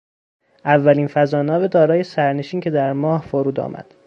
اولین 0.65 1.07
فضاناو 1.07 1.67
دارای 1.67 2.03
سرنشین 2.03 2.59
که 2.61 2.69
در 2.69 2.93
ماه 2.93 3.21
فرود 3.21 3.59
آمد 3.59 3.95